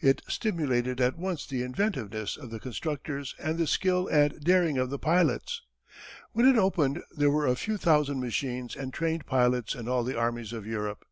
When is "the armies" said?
10.02-10.54